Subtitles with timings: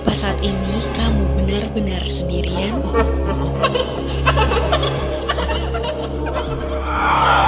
[0.00, 2.72] Apa saat ini kamu benar-benar sendirian?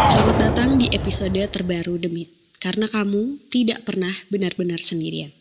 [0.04, 2.28] Selamat datang di episode terbaru Demit,
[2.60, 5.32] karena kamu tidak pernah benar-benar sendirian.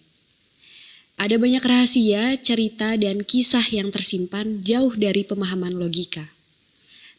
[1.20, 6.24] Ada banyak rahasia, cerita, dan kisah yang tersimpan jauh dari pemahaman logika.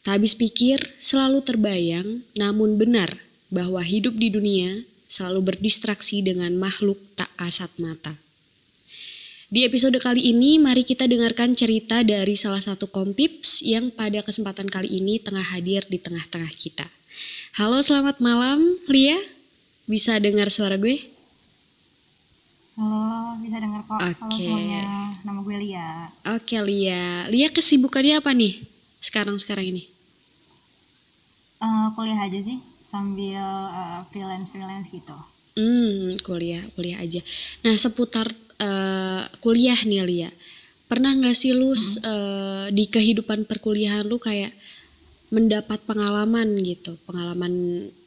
[0.01, 3.13] Tak habis pikir, selalu terbayang, namun benar
[3.53, 8.22] bahwa hidup di dunia selalu berdistraksi dengan makhluk tak kasat mata.
[9.53, 14.65] Di episode kali ini, mari kita dengarkan cerita dari salah satu kompips yang pada kesempatan
[14.65, 16.89] kali ini tengah hadir di tengah-tengah kita.
[17.61, 19.13] Halo, selamat malam, Lia.
[19.85, 20.97] Bisa dengar suara gue?
[22.81, 24.01] Halo, bisa dengar kok.
[24.01, 24.41] Halo Oke.
[24.41, 26.09] semuanya, nama gue Lia.
[26.33, 27.29] Oke, Lia.
[27.29, 28.57] Lia kesibukannya apa nih
[29.05, 29.85] sekarang-sekarang ini?
[31.61, 32.57] Eh, kuliah aja sih,
[32.89, 33.37] sambil
[33.69, 35.13] eh, freelance-freelance gitu.
[35.53, 37.21] Hmm, kuliah, kuliah aja.
[37.61, 38.25] Nah, seputar
[38.57, 39.02] eh,
[39.43, 40.29] kuliah nih, Lia.
[40.89, 44.53] Pernah nggak sih lu s- eh, di kehidupan perkuliahan lu kayak
[45.35, 47.53] mendapat pengalaman gitu, pengalaman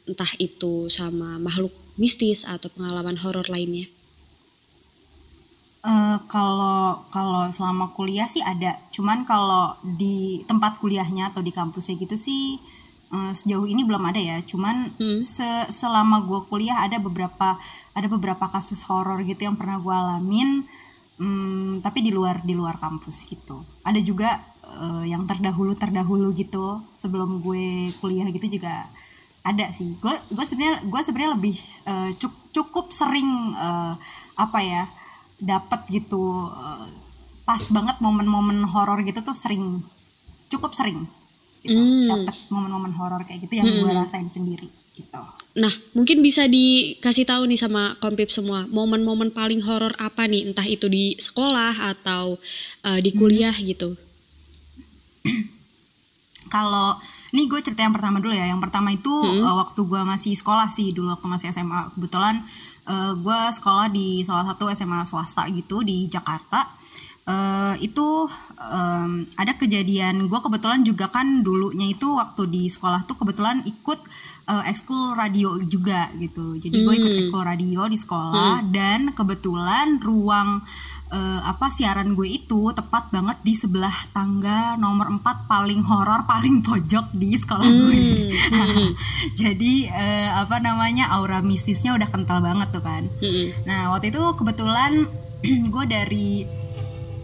[0.09, 3.85] entah itu sama makhluk mistis atau pengalaman horor lainnya?
[5.83, 6.79] Eh, Kalau
[7.15, 9.65] kalau selama kuliah sih ada, cuman kalau
[10.01, 10.17] di
[10.49, 12.43] tempat kuliahnya atau di kampusnya gitu sih
[13.07, 14.37] eh, sejauh ini belum ada ya.
[14.43, 15.21] Cuman Hmm.
[15.23, 17.55] se- selama gue kuliah ada beberapa
[17.97, 20.49] ada beberapa kasus horor gitu yang pernah gue alamin.
[21.17, 23.57] Hmm, tapi di luar di luar kampus gitu.
[23.81, 28.85] Ada juga eh, yang terdahulu terdahulu gitu sebelum gue kuliah gitu juga
[29.41, 29.97] ada sih.
[29.97, 33.93] Gue gue sebenarnya gue sebenarnya lebih eh, cuk- cukup sering eh,
[34.37, 34.85] apa ya
[35.35, 36.85] dapat gitu eh,
[37.41, 39.81] pas banget momen-momen horor gitu tuh sering
[40.47, 41.07] cukup sering
[41.57, 42.07] gitu Hmm.
[42.07, 45.21] dapat momen-momen horor kayak gitu yang gue rasain sendiri gitu.
[45.57, 50.65] Nah, mungkin bisa dikasih tahu nih sama kompip semua, momen-momen paling horor apa nih, entah
[50.65, 52.37] itu di sekolah atau
[52.85, 53.97] eh, di kuliah gitu.
[56.53, 56.97] Kalau
[57.35, 58.47] ini gue cerita yang pertama dulu ya.
[58.47, 61.91] Yang pertama itu eh, waktu gue masih sekolah sih dulu waktu masih SMA.
[61.97, 62.45] Kebetulan
[62.87, 66.77] eh, gue sekolah di salah satu SMA swasta gitu di Jakarta.
[67.27, 68.07] Eh, itu
[68.55, 73.99] em, ada kejadian gue kebetulan juga kan dulunya itu waktu di sekolah tuh kebetulan ikut
[74.47, 76.55] eh, ekskul radio juga gitu.
[76.55, 80.63] Jadi gue ikut ekskul radio di sekolah dan kebetulan ruang
[81.11, 86.63] eh, apa siaran gue itu tepat banget di sebelah tangga nomor 4 paling horor paling
[86.63, 87.99] pojok di sekolah gue.
[89.41, 93.03] Jadi eh, apa namanya aura mistisnya udah kental banget tuh kan.
[93.23, 93.67] Mm-mm.
[93.67, 95.07] Nah waktu itu kebetulan
[95.73, 96.43] gue dari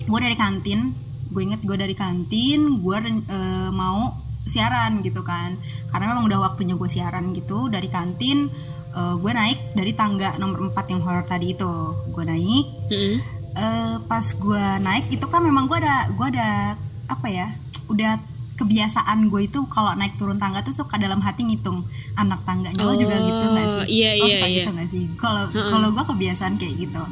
[0.04, 0.92] gue dari kantin,
[1.32, 5.56] gue inget gue dari kantin, gue eh, mau siaran gitu kan,
[5.88, 8.52] karena memang udah waktunya gue siaran gitu dari kantin,
[8.92, 11.74] eh, gue naik dari tangga nomor 4 yang horor tadi itu,
[12.08, 13.16] gue naik, Mm-mm.
[13.54, 17.48] eh, pas gue naik itu kan memang gue ada gue ada apa ya,
[17.88, 18.20] udah
[18.54, 21.82] kebiasaan gue itu kalau naik turun tangga tuh suka dalam hati ngitung
[22.14, 23.98] anak tangganya lo juga gitu nggak Oh, sih?
[23.98, 24.56] iya, Lo iya, suka iya.
[24.56, 25.04] gitu nggak sih?
[25.18, 27.04] Kalau kalau gue kebiasaan kayak gitu.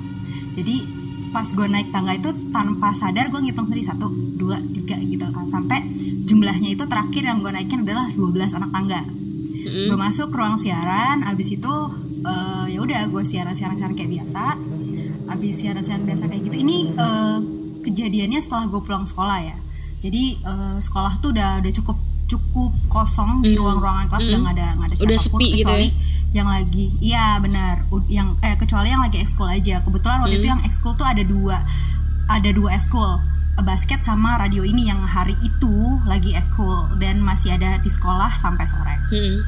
[0.54, 0.76] Jadi
[1.32, 4.06] pas gue naik tangga itu tanpa sadar gue ngitung tadi satu,
[4.36, 5.80] dua, tiga gitu kan sampai
[6.22, 9.02] jumlahnya itu terakhir yang gue naikin adalah 12 anak tangga.
[9.02, 9.88] Mm-mm.
[9.88, 11.74] Gue masuk ke ruang siaran, abis itu
[12.22, 14.58] eh, ya udah gue siaran siaran siaran kayak biasa.
[15.28, 16.56] Abis siaran siaran biasa kayak gitu.
[16.60, 17.38] Ini eh,
[17.82, 19.58] kejadiannya setelah gue pulang sekolah ya.
[20.00, 23.60] Jadi eh, sekolah tuh udah udah cukup cukup kosong di Mm.
[23.60, 24.44] ruang-ruangan kelas udah Mm.
[24.46, 25.94] nggak ada nggak ada Udah siapa pun gitu kecuali ya?
[26.32, 27.76] yang lagi iya benar
[28.08, 30.40] yang eh kecuali yang lagi ekskul aja kebetulan waktu Hmm.
[30.40, 31.60] itu yang ekskul tuh ada dua
[32.26, 33.20] ada dua ekskul
[33.60, 38.64] basket sama radio ini yang hari itu lagi ekskul dan masih ada di sekolah sampai
[38.64, 38.96] sore.
[39.12, 39.44] Mm-mm.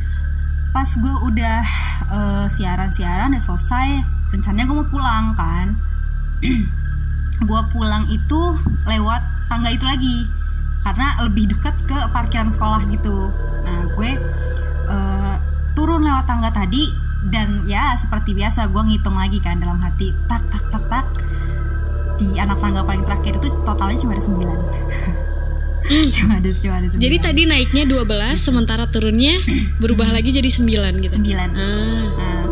[0.73, 1.61] pas gue udah
[2.09, 3.89] eh, siaran-siaran udah selesai
[4.33, 5.67] rencananya gue mau pulang kan.
[7.43, 8.55] Gue pulang itu
[8.87, 9.19] lewat
[9.49, 10.29] tangga itu lagi
[10.85, 13.33] karena lebih deket ke parkiran sekolah gitu.
[13.65, 14.11] Nah gue
[14.89, 15.35] eh,
[15.73, 16.87] turun lewat tangga tadi
[17.27, 21.05] dan ya seperti biasa gue ngitung lagi kan dalam hati tak tak tak tak
[22.17, 24.59] di anak tangga paling terakhir itu totalnya cuma ada sembilan
[26.15, 28.07] cuma ada cuma ada sembilan Jadi tadi naiknya 12
[28.39, 29.39] sementara turunnya
[29.83, 31.13] berubah lagi jadi 9 gitu.
[31.19, 32.07] sembilan Ah.
[32.17, 32.43] Nah,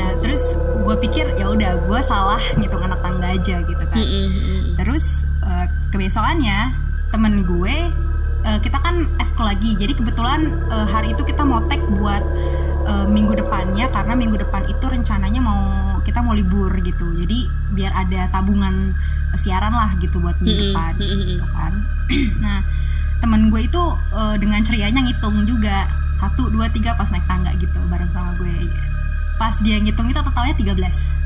[0.00, 4.00] nah terus gue pikir ya udah gue salah ngitung anak tangga aja gitu kan.
[4.00, 4.62] Mm-mm, mm-mm.
[4.80, 6.72] Terus eh, kebesokannya
[7.12, 7.74] temen gue
[8.48, 9.76] eh, kita kan eskul lagi.
[9.76, 12.24] Jadi kebetulan eh, hari itu kita mau tag buat
[12.88, 17.06] eh, minggu depannya karena minggu depan itu rencananya mau kita mau libur gitu.
[17.14, 18.98] Jadi biar ada tabungan
[19.38, 21.72] siaran lah gitu buat minggu Mm-mm, depan gitu kan.
[22.44, 22.58] nah
[23.22, 25.86] temen gue itu eh, dengan cerianya ngitung juga.
[26.18, 28.68] Satu dua tiga pas naik tangga gitu bareng sama gue.
[29.38, 30.76] Pas dia ngitung itu totalnya 13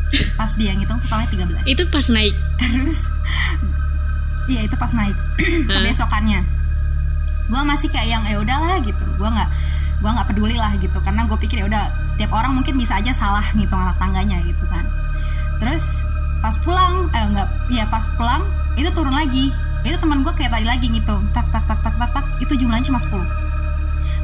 [0.39, 2.37] pas dia ngitung totalnya 13 itu pas naik.
[2.61, 3.09] Terus
[4.53, 5.17] iya itu pas naik.
[5.73, 6.45] Kebesokannya.
[7.49, 9.05] Gue masih kayak yang ya udahlah gitu.
[9.17, 9.49] Gue nggak
[9.99, 10.99] gue nggak peduli lah gitu.
[11.03, 14.65] Karena gue pikir ya udah setiap orang mungkin bisa aja salah ngitung anak tangganya gitu
[14.71, 14.87] kan.
[15.59, 15.83] Terus
[16.39, 18.47] pas pulang eh nggak ya pas pulang
[18.79, 19.51] itu turun lagi.
[19.85, 22.89] Itu teman gue kayak tadi lagi ngitung tak tak tak tak tak tak itu jumlahnya
[22.89, 23.21] cuma 10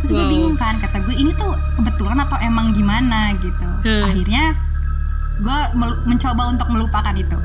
[0.00, 0.32] terus gue Wow.
[0.32, 3.36] bingung kan kata gue ini tuh kebetulan atau emang gimana?
[3.36, 3.68] Gitu.
[3.84, 4.08] Hmm.
[4.08, 4.56] akhirnya
[5.40, 5.58] gue
[6.08, 7.36] mencoba untuk melupakan itu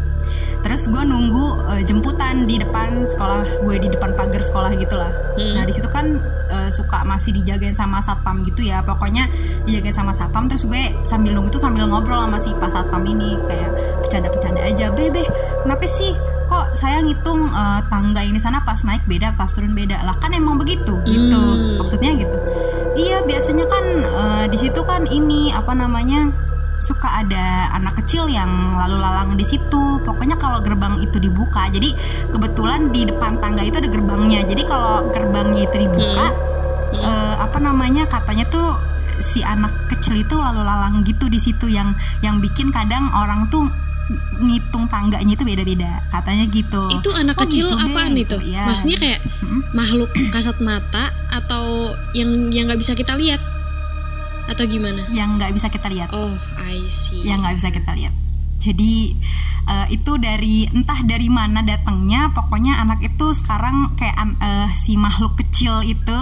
[0.65, 1.45] terus gue nunggu
[1.77, 5.51] eh, jemputan di depan sekolah gue di depan pagar sekolah gitulah Hmm.
[5.51, 6.15] nah di situ kan
[6.47, 8.79] eh, suka masih dijagain sama satpam gitu ya.
[8.79, 9.27] Pokoknya
[9.67, 10.47] dijagain sama satpam.
[10.47, 13.35] Terus gue sambil nunggu tuh sambil ngobrol sama si pas satpam ini.
[13.43, 14.95] Kayak bercanda-bercanda aja.
[14.95, 15.27] Bebe
[15.67, 16.15] kenapa sih
[16.47, 19.99] kok saya ngitung eh, tangga ini sana pas naik beda pas turun beda?
[20.07, 21.41] Lah kan emang begitu gitu.
[21.43, 21.83] Hmm.
[21.83, 22.37] maksudnya gitu.
[22.95, 26.31] Iya biasanya kan eh, di situ kan ini apa namanya
[26.77, 29.99] suka ada anak kecil yang lalu lalang di situ.
[30.03, 31.95] Pokoknya kalau gerbang itu dibuka jadi
[32.31, 34.43] kebetulan di depan tangga itu ada gerbangnya.
[34.43, 36.35] Jadi kalau gerbangnya itu dibuka
[36.95, 38.75] eh, apa namanya katanya tuh
[39.23, 41.71] si anak kecil itu lalu lalang gitu di situ.
[41.71, 43.71] Yang yang bikin kadang orang tuh
[44.37, 46.03] ngitung tangganya itu beda-beda.
[46.11, 46.85] Katanya gitu.
[46.91, 48.53] Itu anak Oh, kecil gitu deh, apaan gitu, itu?
[48.53, 48.63] Ya.
[48.69, 49.61] maksudnya kayak Mm-mm.
[49.73, 53.41] makhluk kasat mata atau yang yang nggak bisa kita lihat
[54.45, 58.13] atau gimana yang nggak bisa kita lihat oh I see yang nggak bisa kita lihat.
[58.55, 59.13] Jadi
[59.67, 65.37] eh, itu dari entah dari mana datangnya, pokoknya anak itu sekarang kayak eh, si makhluk
[65.37, 66.17] kecil itu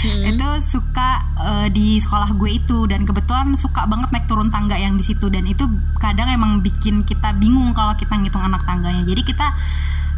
[0.00, 0.24] Hmm.
[0.32, 4.96] itu suka eh, di sekolah gue itu dan kebetulan suka banget naik turun tangga yang
[4.96, 5.68] di situ dan itu
[6.00, 9.04] kadang emang bikin kita bingung kalau kita ngitung anak tangganya.
[9.04, 9.46] Jadi kita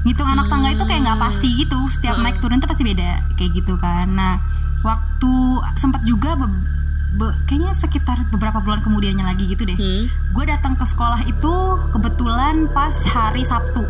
[0.07, 2.27] ngitung anak tangga itu kayak nggak pasti gitu, setiap Hmm.
[2.27, 4.07] naik turun itu pasti beda kayak gitu kan.
[4.13, 4.39] Nah
[4.83, 5.33] waktu
[5.75, 6.35] sempat juga
[7.13, 9.77] be- kayaknya sekitar beberapa bulan kemudiannya lagi gitu deh.
[9.77, 10.09] Hmm.
[10.09, 11.55] gue datang ke sekolah itu
[11.93, 13.85] kebetulan pas hari Sabtu.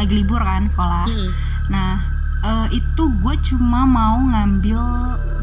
[0.00, 1.04] Lagi libur kan sekolah.
[1.06, 1.30] Hmm.
[1.70, 1.92] nah
[2.40, 4.80] eh, itu gue cuma mau ngambil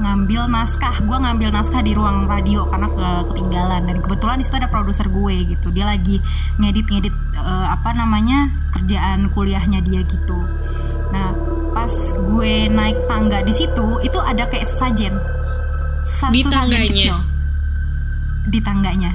[0.01, 0.97] ngambil naskah.
[1.05, 3.81] Gue ngambil naskah di ruang radio karena ke ketinggalan.
[3.85, 5.69] Dan kebetulan di situ ada produser gue gitu.
[5.69, 6.17] Dia lagi
[6.57, 10.37] ngedit ngedit eh, apa namanya kerjaan kuliahnya dia gitu.
[11.13, 11.31] Nah
[11.77, 15.13] pas gue naik tangga di situ itu ada kayak sesajen
[16.09, 16.87] Sa- Di tangganya?
[16.89, 17.17] kecil.
[18.45, 19.11] di tangganya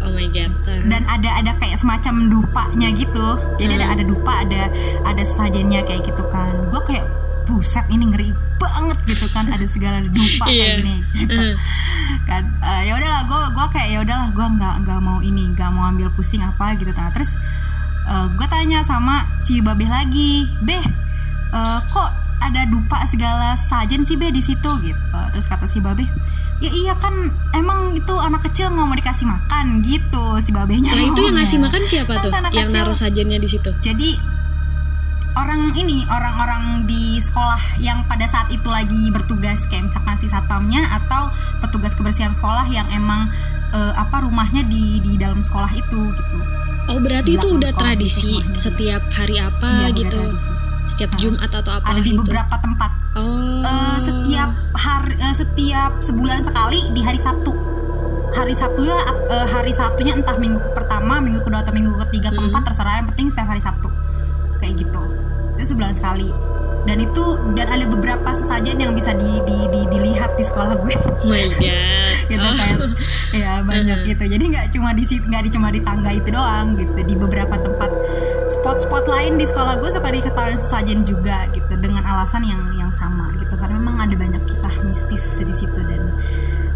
[0.00, 0.82] oh my god Uh-huh.
[0.88, 3.94] dan ada ada kayak semacam dupanya gitu jadi ada Hmm.
[3.94, 4.62] ada dupa ada
[5.04, 7.06] ada sajennya kayak gitu kan gue kayak
[7.44, 10.50] buset ini ngeri banget gitu kan ada segala dupa Iya.
[10.50, 11.54] kayak gini gitu Hmm.
[12.24, 15.70] kan Eh, ya udahlah gue gue kayak ya udahlah gue nggak nggak mau ini nggak
[15.70, 17.38] mau ambil pusing apa gitu nah terus
[18.32, 20.82] gue tanya sama si babeh lagi beh
[21.52, 22.10] eh, kok
[22.40, 24.98] ada dupa segala sajen sih beh di situ gitu
[25.30, 26.10] terus kata si babeh
[26.62, 27.10] ya iya kan
[27.52, 31.58] emang itu anak kecil nggak mau dikasih makan gitu si babehnya Lah itu yang ngasih
[31.58, 32.30] makan siapa Kan tuh?
[32.32, 32.78] anak Yang kecil.
[32.78, 33.70] naruh sajennya di situ.
[33.80, 34.10] jadi
[35.32, 40.84] orang ini orang-orang di sekolah yang pada saat itu lagi bertugas kayak misalkan si satpamnya
[40.92, 43.32] atau petugas kebersihan sekolah yang emang
[43.72, 46.36] eh, apa rumahnya di di dalam sekolah itu gitu
[46.84, 48.58] Oh berarti itu udah tradisi semuanya.
[48.60, 50.18] setiap hari apa udah gitu.
[50.20, 50.50] tradisi.
[50.92, 52.20] Setiap Nah, Jumat atau apa ada di gitu.
[52.22, 53.60] beberapa tempat Oh.
[53.62, 57.52] Eh, setiap hari eh, setiap sebulan sekali di hari Sabtu
[58.32, 58.96] hari Sabtunya
[59.28, 62.48] eh, hari Sabtunya entah minggu pertama minggu kedua atau minggu ketiga Hmm.
[62.48, 63.88] keempat terserah yang penting setiap hari Sabtu
[64.58, 65.02] kayak gitu
[65.54, 66.32] itu sebulan sekali
[66.82, 70.94] dan itu dan ada beberapa sesajen yang bisa di, di- di- dilihat di sekolah gue
[70.94, 72.14] Oh my god.
[72.30, 72.54] gitu Oh.
[72.54, 72.70] kan
[73.32, 74.08] ya banyak Mhm.
[74.08, 77.54] gitu jadi nggak cuma di nggak di cuma di tangga itu doang gitu di beberapa
[77.56, 77.90] tempat
[78.48, 83.30] spot-spot lain di sekolah gue suka diketahui sesajen juga gitu dengan alasan yang yang sama
[83.36, 86.02] gitu karena memang ada banyak kisah mistis di situ dan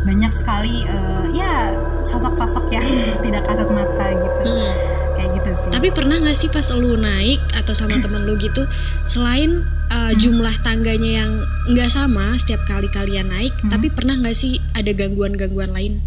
[0.02, 2.86] banyak sekali eh, ya sosok-sosok yang
[3.24, 4.72] tidak kasat mata gitu Hmm.
[5.16, 8.62] Kayak gitu sih Tapi pernah gak sih pas lu naik atau sama temen lu gitu,
[9.02, 10.14] selain uh, Hmm.
[10.14, 11.32] jumlah tangganya yang
[11.68, 13.70] nggak sama setiap kali kalian naik, Hmm.
[13.70, 15.98] tapi pernah gak sih ada gangguan-gangguan lain?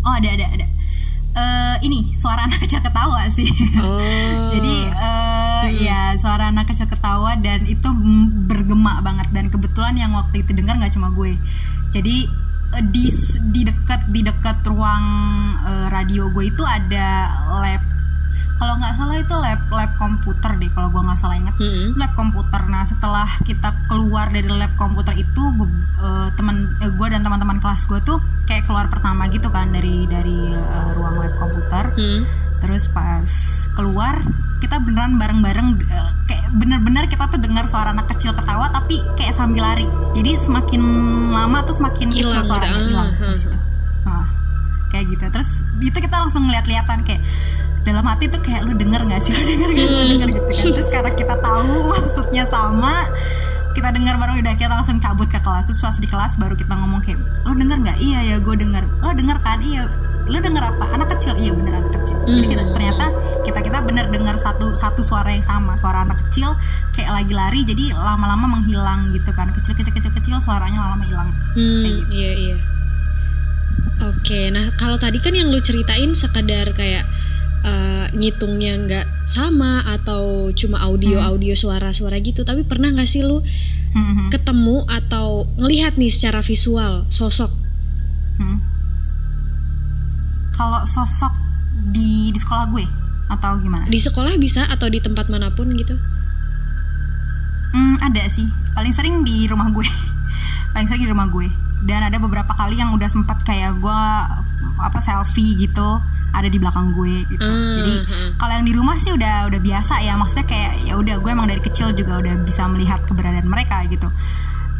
[0.00, 0.66] oh ada ada ada
[1.30, 3.46] Eh, ini suara anak kecil ketawa sih
[3.78, 4.50] Oh.
[4.54, 5.76] Jadi eh, Hmm.
[5.78, 7.86] ya suara anak kecil ketawa dan itu
[8.44, 11.38] bergema banget dan kebetulan yang waktu itu dengar nggak cuma gue.
[11.90, 12.26] Jadi
[12.70, 13.10] di
[13.50, 15.04] di dekat di dekat ruang
[15.66, 17.82] eh, radio gue itu ada lab.
[18.60, 21.96] Kalau nggak salah itu lab lab komputer deh kalau gue nggak salah ingat Hmm.
[21.96, 22.60] lab komputer.
[22.68, 27.58] Nah setelah kita keluar dari lab komputer itu be- eh, teman eh, gue dan teman-teman
[27.58, 31.84] kelas gue tuh kayak keluar pertama gitu kan dari dari eh, ruang lab komputer.
[31.96, 32.22] Hmm.
[32.60, 33.28] Terus pas
[33.74, 34.20] keluar
[34.60, 39.32] kita beneran bareng-bareng eh, kayak bener-bener kita tuh dengar suara anak kecil ketawa tapi kayak
[39.32, 39.88] sambil lari.
[40.12, 40.82] Jadi semakin
[41.32, 42.88] lama tuh semakin kecil suaranya gitu.
[42.92, 43.08] hilang.
[43.16, 43.24] Ah.
[44.04, 44.26] Nah,
[44.92, 45.24] kayak kayak gitu.
[45.32, 45.50] Terus
[45.80, 47.22] itu kita langsung ngeliat-liatan kayak
[47.80, 49.32] dalam hati tuh kayak lu denger gak sih?
[49.32, 49.96] Lu denger gak sih?
[49.96, 50.72] Lu denger gitu kan?
[50.76, 53.08] Terus karena kita tahu maksudnya sama
[53.72, 55.72] kita dengar baru udah kita langsung cabut ke kelas.
[55.72, 57.96] Terus pas di kelas baru kita ngomong kayak lo denger nggak?
[57.96, 58.84] Iya ya gue denger.
[59.00, 59.64] Lo denger kan?
[59.64, 59.88] Iya
[60.30, 62.72] lo denger apa anak kecil iya bener anak kecil jadi kita, Hmm.
[62.72, 63.04] ternyata
[63.42, 66.54] kita kita bener dengar satu satu suara yang sama suara anak kecil
[66.90, 71.28] kayak lagi lari jadi lama-lama menghilang gitu kan kecil kecil kecil kecil suaranya lama-lama hilang
[71.50, 72.12] Hmm, Kayak gitu.
[72.14, 72.56] iya iya.
[74.02, 77.04] Oke, nah kalau tadi kan yang lu ceritain sekedar kayak
[77.60, 83.42] eh, ngitungnya nggak sama atau cuma audio audio suara-suara gitu, tapi pernah nggak sih lu
[83.90, 87.50] Hmm, ketemu atau ngelihat nih secara visual sosok?
[90.60, 91.32] Kalau sosok
[91.88, 92.84] di di sekolah gue
[93.32, 95.96] atau gimana Di sekolah bisa atau di tempat mana pun gitu?
[97.70, 98.50] Hmm, ada sih.
[98.74, 99.86] Paling sering di rumah gue.
[100.74, 101.46] Paling sering di rumah gue.
[101.86, 104.00] Dan ada beberapa kali yang udah sempat kayak gue
[104.82, 107.46] apa selfie gitu ada di belakang gue gitu.
[107.46, 107.94] Ah, Jadi
[108.38, 110.18] kalau yang di rumah sih udah udah biasa ya.
[110.18, 114.10] Maksudnya kayak ya udah gue emang dari kecil juga udah bisa melihat keberadaan mereka gitu.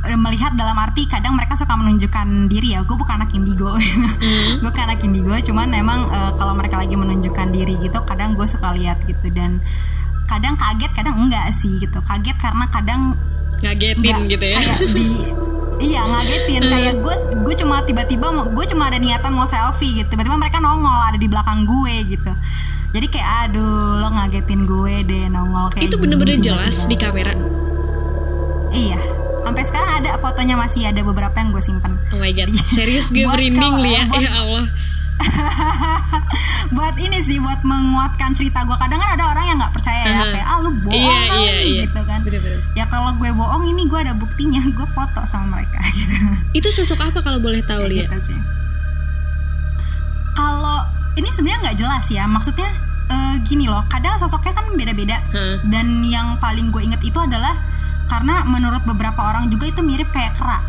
[0.00, 2.80] Melihat dalam arti kadang mereka suka menunjukkan diri ya.
[2.82, 3.76] Gue bukan anak indigo.
[4.20, 4.60] Hmm.
[4.60, 8.44] gue kan anak indigo cuman memang eh, kalau mereka lagi menunjukkan diri gitu kadang gue
[8.44, 9.64] suka lihat gitu dan
[10.28, 13.16] kadang kaget kadang enggak sih gitu kaget karena kadang
[13.64, 14.58] Ngagetin nggak gitu ya?
[14.60, 15.08] kayak di
[15.88, 20.36] iya ngagetin kayak gue gue cuma tiba-tiba gue cuma ada niatan mau selfie gitu tiba-tiba
[20.36, 22.32] mereka nongol ada di belakang gue gitu
[22.92, 27.32] jadi kayak aduh lo ngagetin gue deh nongol kayak Itu bener-bener jelas di kamera.
[28.70, 29.00] iya
[29.40, 33.24] sampai sekarang ada fotonya masih ada beberapa yang gue simpen Oh my god, serius gue
[33.24, 34.64] merinding kalau- Lia, buat- ya Allah.
[36.70, 40.16] buat ini sih buat menguatkan cerita gue kadang kan ada orang yang nggak percaya ya
[40.16, 40.32] Aha.
[40.32, 41.82] kayak ah lu bohong Iya, kali iya, iya.
[41.84, 42.60] gitu kan Bener-bener.
[42.72, 46.16] ya kalau gue bohong ini gue ada buktinya gue foto sama mereka gitu
[46.54, 48.06] Itu sosok apa kalau boleh tahu Lia?
[48.06, 48.38] gitu sih
[50.32, 52.68] kalau ini sebenarnya nggak jelas ya maksudnya
[53.06, 55.60] eh, gini loh kadang sosoknya kan beda-beda Hah?
[55.66, 57.60] dan yang paling gue inget itu adalah
[58.10, 60.60] karena menurut beberapa orang juga itu mirip kayak kerak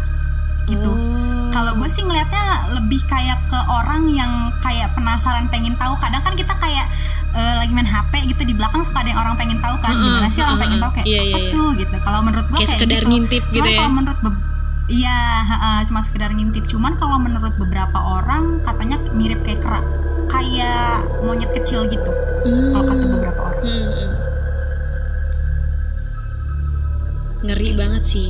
[0.64, 1.50] gitu Oh.
[1.50, 4.32] kalau gue sih ngelihatnya lebih kayak ke orang yang
[4.62, 6.00] kayak penasaran pengen tahu.
[6.00, 6.88] Kadang kan kita kayak
[7.34, 10.32] eh, lagi main HP gitu di belakang suka ada yang orang pengen tahu kan gimana
[10.32, 11.52] sih orang pengen tahu kayak iya, iya, apa iya.
[11.52, 11.96] tuh gitu.
[12.00, 13.12] Kalau menurut gue Kayak kayak, sekedar gitu.
[13.12, 13.76] ngintip Cuman gitu ya?
[13.76, 14.20] kalau menurut
[14.92, 15.18] Iya,
[15.48, 16.64] heeh, cuma sekedar ngintip.
[16.68, 19.86] Cuman kalau menurut beberapa orang katanya mirip kayak kerak,
[20.28, 22.12] kayak monyet kecil gitu.
[22.44, 23.14] Kalau kata Hmm.
[23.14, 23.62] beberapa orang.
[23.62, 24.12] Hmm, hmm.
[27.42, 28.30] Ngeri banget sih.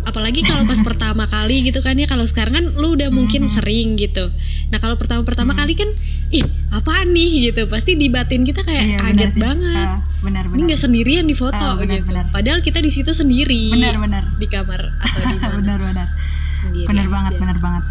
[0.00, 3.50] Apalagi kalau pas pertama kali gitu kan ya kalau sekarang kan lu udah mungkin Mhm.
[3.50, 4.32] sering gitu.
[4.68, 5.58] Nah, kalau pertama-pertama Mhm.
[5.58, 5.88] kali kan
[6.30, 7.64] ih, apaan nih gitu.
[7.66, 9.88] Pasti di batin kita kayak Iya, benar kaget banget.
[9.88, 10.64] Eh, Ini benar-benar.
[10.66, 12.08] nggak sendirian di foto Ah, benar, gitu.
[12.08, 12.24] benar.
[12.28, 13.70] Padahal kita di situ sendiri.
[13.70, 14.24] Benar-benar.
[14.34, 16.08] Di kamar atau di mana Benar-benar.
[16.50, 16.86] sendiri.
[16.86, 17.40] bener banget aja.
[17.40, 17.84] bener banget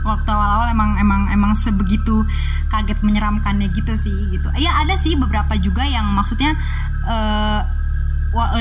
[0.00, 2.24] waktu awal-awal emang emang emang sebegitu
[2.66, 6.56] kaget menyeramkannya gitu sih gitu ya ada sih beberapa juga yang maksudnya
[7.02, 7.60] eh,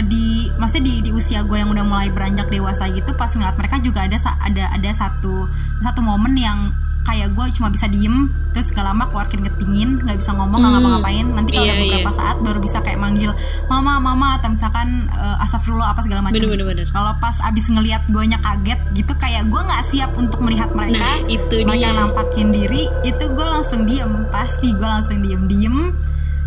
[0.01, 3.77] di maksudnya di, di usia gue yang udah mulai beranjak dewasa gitu pas ngeliat mereka
[3.77, 5.45] juga ada ada ada satu
[5.79, 10.19] satu momen yang kayak gue cuma bisa diem terus gak lama keluar keringet dingin nggak
[10.19, 10.77] bisa ngomong nggak Hmm.
[10.77, 12.17] ngapa-ngapain nanti kalau Iya, udah beberapa iya.
[12.17, 13.31] saat baru bisa kayak manggil
[13.65, 16.37] mama mama atau misalkan eh, astagfirullah apa segala macam
[16.85, 21.17] kalau pas abis ngelihat gue kaget gitu kayak gue nggak siap untuk melihat mereka Nah,
[21.25, 21.97] itu mereka dia.
[21.97, 25.77] nampakin diri itu gue langsung diem pasti gue langsung diem diem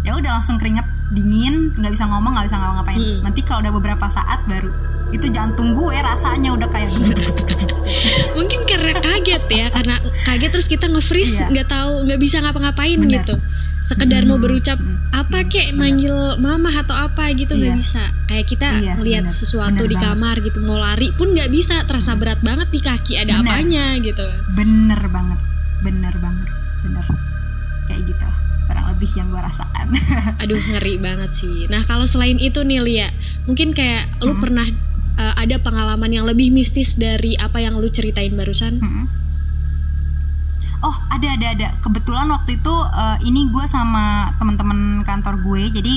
[0.02, 3.21] ya udah langsung keringet dingin nggak bisa ngomong nggak bisa ngapa-ngapain Mm.
[3.23, 4.73] nanti kalau udah beberapa saat baru
[5.11, 6.88] itu jantung gue rasanya udah kayak
[8.33, 11.47] Mungkin karena kaget ya, karena kaget terus kita nge-freeze Iya.
[11.50, 13.37] nggak tahu nggak bisa ngapa-ngapain gitu.
[13.83, 15.76] Sekedar mau Hmm, berucap hmm, apa kek bener.
[15.76, 17.76] manggil mama atau apa gitu nggak Iya.
[17.76, 18.02] bisa.
[18.25, 19.37] Kayak kita Iya, ngelihat bener.
[19.37, 20.09] sesuatu Bener di banget.
[20.09, 23.45] kamar gitu mau lari pun nggak bisa, terasa berat banget di kaki ada Bener.
[23.45, 24.25] apanya gitu.
[24.50, 25.38] bener banget
[25.83, 26.49] bener banget
[29.02, 29.99] lebih yang gue rasakan
[30.47, 31.66] Aduh ngeri banget sih.
[31.66, 33.09] Nah kalau selain itu nih Lia,
[33.50, 34.42] mungkin kayak lu Hmm.
[34.47, 34.62] pernah
[35.18, 38.78] uh, ada pengalaman yang lebih mistis dari apa yang lu ceritain barusan?
[38.78, 39.11] Mm-mm.
[40.87, 45.94] Oh ada ada ada kebetulan waktu itu eh, ini gue sama teman-teman kantor gue jadi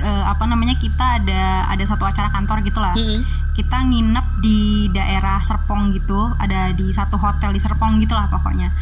[0.00, 3.20] eh, apa namanya kita ada ada satu acara kantor gitulah Mm-mm.
[3.52, 8.72] kita nginep di daerah Serpong gitu ada di satu hotel di Serpong gitulah pokoknya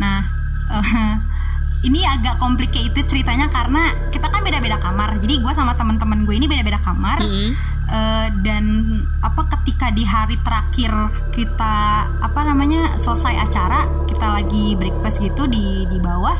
[0.00, 0.24] nah
[0.72, 1.12] eh,
[1.84, 6.48] ini agak complicated ceritanya karena kita kan beda-beda kamar jadi gue sama teman-teman gue ini
[6.48, 7.76] beda-beda kamar Mm-mm.
[7.86, 10.90] Eh, dan apa ketika di hari terakhir
[11.30, 16.34] kita apa namanya selesai acara kita lagi breakfast gitu di di bawah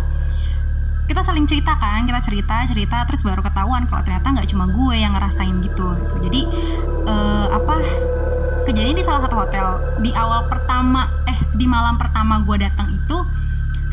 [1.06, 4.98] kita saling cerita kan kita cerita cerita terus baru ketahuan kalau ternyata nggak cuma gue
[4.98, 6.14] yang ngerasain gitu, gitu.
[6.26, 6.40] jadi
[7.14, 7.78] eh, apa
[8.66, 13.22] kejadian di salah satu hotel di awal pertama eh di malam pertama gue datang itu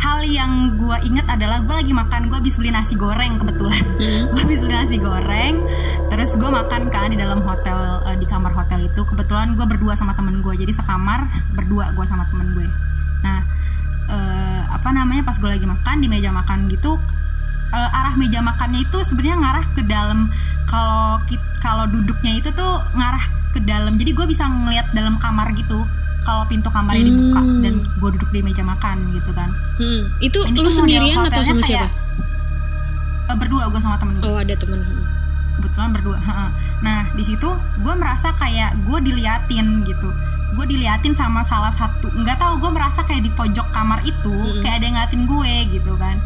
[0.02, 3.84] hal yang gue inget adalah gue lagi makan gue habis beli nasi goreng kebetulan.
[4.00, 4.24] Hmm.
[4.34, 5.64] gue habis beli nasi goreng
[6.10, 9.02] terus gue makan kan di dalam hotel uh, di kamar hotel itu.
[9.06, 12.68] Kebetulan gue berdua sama temen gue jadi sekamar berdua gue sama temen gue.
[13.24, 13.40] Nah
[14.10, 16.98] uh, apa namanya pas gue lagi makan di meja makan gitu
[17.74, 20.30] uh, arah meja makannya itu sebenarnya ngarah ke dalam.
[20.68, 21.22] Kalau
[21.62, 23.24] kalau duduknya itu tuh ngarah
[23.56, 23.96] ke dalam.
[23.96, 25.86] Jadi gue bisa ngeliat dalam kamar gitu
[26.24, 27.12] kalau pintu kamarnya hmm.
[27.12, 29.50] dibuka dan gue duduk di meja makan gitu kan.
[29.78, 30.08] Hmm.
[30.24, 31.92] itu lu sendirian atau sama siapa?
[33.30, 34.80] uh, berdua gue sama temen gue oh ada temen.
[35.60, 36.18] Kebetulan berdua
[36.84, 37.48] nah di situ
[37.80, 40.10] gue merasa kayak gue diliatin gitu.
[40.54, 44.62] Gue diliatin sama salah satu nggak tahu gue merasa kayak di pojok kamar itu hmm.
[44.62, 46.18] kayak ada yang ngeliatin gue gitu kan.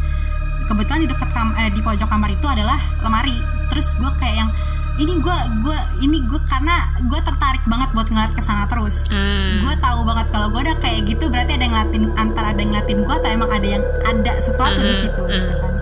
[0.68, 3.36] Kebetulan di dekat kam eh, di pojok kamar itu adalah lemari.
[3.72, 4.50] Terus gue kayak yang
[4.98, 9.62] ini gue gue ini gue karena gue tertarik banget buat ngeliat ke sana terus hmm.
[9.62, 12.70] gue tahu banget kalau gue udah kayak gitu berarti ada yang ngeliatin antara ada yang
[12.74, 14.88] ngeliatin gue atau emang ada yang ada sesuatu hmm.
[14.90, 15.32] di situ hmm.
[15.32, 15.74] gitu kan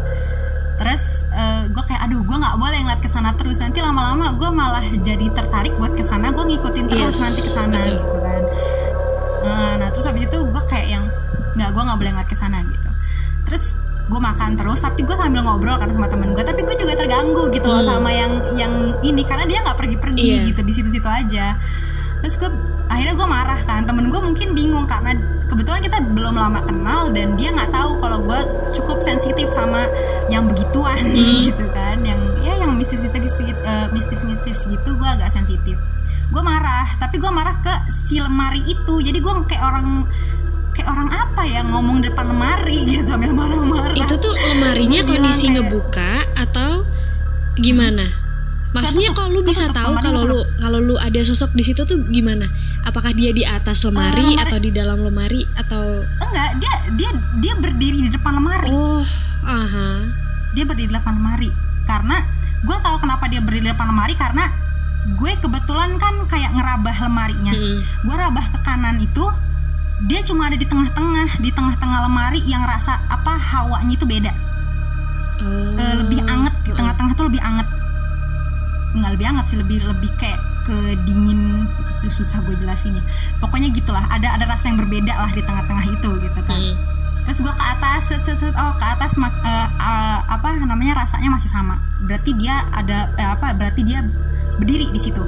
[0.77, 4.37] terus uh, eh, gue kayak aduh gue nggak boleh ngeliat ke sana terus nanti lama-lama
[4.37, 8.17] gue malah jadi tertarik buat ke sana gue ngikutin terus yes, nanti ke sana gitu
[8.21, 8.43] kan
[9.49, 11.05] uh, nah terus habis itu gue kayak yang
[11.57, 12.91] nggak gue nggak boleh ngeliat ke sana gitu
[13.49, 13.73] terus
[14.07, 17.51] gue makan terus tapi gue sambil ngobrol kan sama temen gue tapi gue juga terganggu
[17.51, 17.91] gitu loh hmm.
[17.91, 20.47] sama yang yang ini karena dia nggak pergi-pergi yeah.
[20.47, 21.59] gitu di situ-situ aja
[22.23, 22.51] terus gue
[22.87, 25.19] akhirnya gue marah kan temen gue mungkin bingung karena
[25.51, 28.39] kebetulan kita belum lama kenal dan dia nggak tahu kalau gue
[28.79, 29.91] cukup sensitif sama
[30.31, 31.43] yang begituan hmm.
[31.51, 35.75] gitu kan yang ya yang mistis-mistis uh, mistis-mistis gitu gue agak sensitif
[36.27, 40.07] gue marah tapi gue marah ke si lemari itu jadi gue kayak orang
[40.77, 43.97] kayak orang apa ya ngomong depan lemari gitu sambil marah-marah?
[43.97, 46.85] Itu tuh lemarinya kondisi kayak, ngebuka atau
[47.57, 48.05] gimana?
[48.77, 52.45] Maksudnya kok lu bisa tahu kalau lu kalau lu ada sosok di situ tuh gimana?
[52.85, 57.11] Apakah dia di atas lemari, uh, lemari atau di dalam lemari atau enggak dia dia
[57.41, 58.69] dia berdiri di depan lemari.
[58.69, 59.01] Oh
[59.49, 60.05] aha.
[60.53, 61.49] Dia berdiri di depan lemari.
[61.89, 62.21] Karena
[62.69, 64.45] gue tahu kenapa dia berdiri di depan lemari karena
[65.17, 67.55] gue kebetulan kan kayak ngerabah lemarinya.
[67.57, 67.81] Hmm.
[67.81, 69.25] gue rabah ke kanan itu
[70.05, 74.33] dia cuma ada di tengah-tengah di tengah-tengah lemari yang rasa apa hawanya itu beda.
[75.37, 75.81] Oh.
[75.81, 77.65] e, lebih anget di tengah-tengah tuh lebih anget.
[78.93, 81.65] Nggak lebih anget sih lebih lebih kayak ke dingin.
[82.13, 83.01] Susah gue jelasinnya.
[83.41, 86.61] Pokoknya gitulah ada ada rasa yang berbeda lah di tengah-tengah itu gitu kan.
[86.61, 86.77] Hmm.
[87.27, 91.35] terus gue ke atas set, set, set, oh ke atas uh, uh, apa namanya rasanya
[91.35, 91.75] masih sama.
[92.07, 94.05] Berarti dia ada uh, apa berarti dia
[94.61, 95.25] berdiri di situ.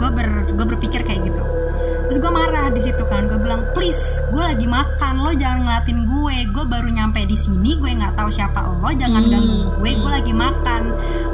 [0.00, 1.61] Gue ber gue berpikir kayak gitu
[2.12, 3.24] terus gue marah di situ kan.
[3.24, 6.36] Gue bilang please gue lagi makan lo jangan ngeliatin gue.
[6.52, 9.32] Gue baru nyampe di sini gue nggak tahu siapa lo jangan hmm.
[9.32, 9.90] ganggu gue.
[9.96, 10.82] Gue lagi makan.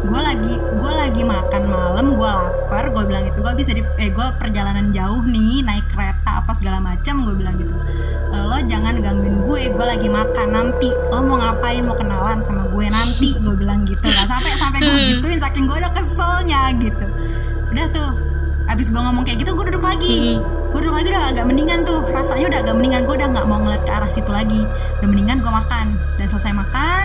[0.06, 2.94] Gue lagi gue lagi makan malam gue lapar.
[2.94, 6.78] Gue bilang itu gue bisa di eh gue perjalanan jauh nih naik kereta apa segala
[6.78, 7.74] macam gue bilang gitu.
[8.30, 10.46] Eh, lo jangan gangguin gue gue lagi makan.
[10.46, 11.82] Nanti lo mau ngapain?
[11.82, 13.34] Mau kenalan sama gue nanti.
[13.42, 14.30] Gue bilang gitu lah.
[14.30, 15.08] Sampai sampai gue hmm.
[15.10, 17.06] gituin saking gue udah keselnya gitu.
[17.74, 18.10] Udah tuh
[18.70, 20.38] abis gue ngomong kayak gitu gue duduk lagi.
[20.38, 20.57] Hmm
[20.98, 22.00] lagi udah agak mendingan tuh.
[22.10, 23.00] Rasanya udah agak mendingan.
[23.06, 24.66] Gue udah nggak mau ngeliat ke arah situ lagi.
[24.98, 25.86] Udah mendingan gue makan.
[26.18, 27.04] Dan selesai makan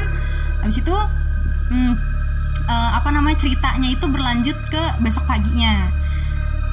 [0.64, 0.96] habis itu
[1.76, 1.94] hmm,
[2.72, 5.92] uh, apa namanya ceritanya itu berlanjut ke besok paginya.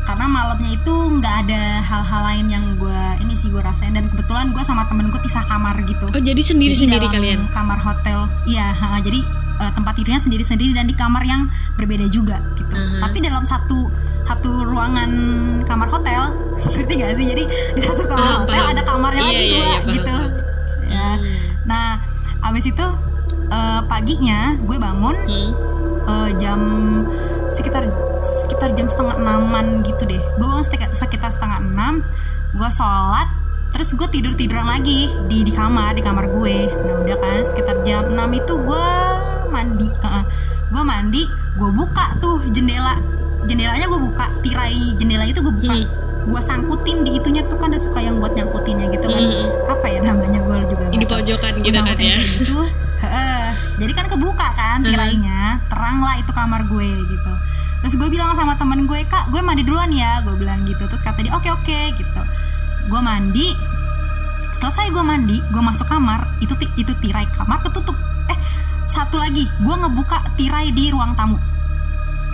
[0.09, 3.93] Karena malamnya itu nggak ada hal-hal lain yang gue ini sih gue rasain.
[3.93, 6.09] Dan kebetulan gue sama temen gue pisah kamar gitu.
[6.09, 7.45] Oh jadi sendiri sendiri kalian?
[7.53, 8.25] kamar hotel.
[8.49, 8.73] Iya
[9.05, 9.21] jadi
[9.61, 12.73] uh, tempat tidurnya sendiri sendiri dan di kamar yang berbeda juga gitu.
[12.73, 13.01] Uh -huh.
[13.05, 13.93] tapi dalam satu
[14.31, 15.11] satu ruangan
[15.67, 16.23] kamar hotel
[16.71, 18.73] ngerti gak sih jadi di satu kamar paham, hotel paham.
[18.79, 20.31] ada kamarnya iya, lagi iya, dua iya, paham, gitu paham.
[20.87, 21.37] ya hmm.
[21.67, 21.87] nah
[22.47, 22.87] abis itu
[23.51, 25.51] uh, paginya gue bangun hmm.
[26.07, 26.61] uh, jam
[27.51, 27.91] sekitar
[28.23, 32.07] sekitar jam setengah enaman gitu deh gue bangun sekitar setengah enam
[32.55, 33.27] gue sholat
[33.75, 37.83] terus gue tidur tiduran lagi di di kamar di kamar gue nah udah kan sekitar
[37.83, 38.87] jam 6 itu gue
[39.51, 40.23] mandi uh,
[40.71, 41.23] gue mandi
[41.59, 42.99] gue buka tuh jendela
[43.49, 45.77] jendelanya gue buka tirai jendela itu gue buka.
[45.77, 45.89] Hmm.
[46.21, 49.23] gue sangkutin di itunya tuh kan ada suka yang buat nyangkutinnya gitu kan.
[49.25, 49.73] Hmm.
[49.73, 52.17] apa ya namanya gue juga di pojokan gitu kan ya.
[52.21, 52.61] gitu.
[53.81, 55.73] jadi kan kebuka kan tirainya hmm.
[55.73, 57.33] terang lah itu kamar gue gitu.
[57.81, 60.85] Terus gue bilang sama temen gue kak gue mandi duluan ya gue bilang gitu.
[60.85, 62.23] Terus kata dia oke okay, oke okay, gitu.
[62.93, 63.57] Gue mandi
[64.61, 67.97] selesai gue mandi gue masuk kamar itu itu tirai kamar ketutup.
[68.29, 68.37] Eh
[68.93, 71.41] satu lagi gue ngebuka tirai di ruang tamu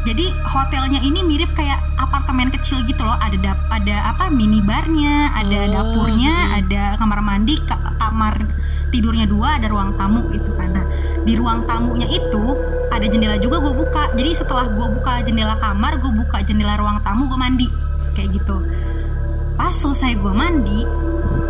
[0.06, 3.18] jadi hotelnya ini mirip kayak apartemen kecil gitu loh.
[3.18, 6.58] Ada dap ada apa minibarnya ada oh, dapurnya hmm.
[6.62, 7.58] ada kamar mandi
[7.98, 8.38] kamar
[8.94, 10.86] tidurnya dua ada ruang tamu itu karena
[11.26, 12.54] di ruang tamunya itu
[12.94, 14.14] ada jendela juga gue buka.
[14.14, 17.66] Jadi setelah gue buka jendela kamar gue buka jendela ruang tamu gue mandi.
[18.14, 18.62] Kayak gitu.
[19.58, 20.86] Pas selesai gue mandi